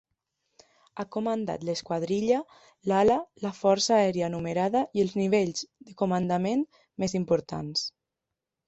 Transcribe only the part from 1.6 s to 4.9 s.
l'esquadrilla, l'ala, la força aèria numerada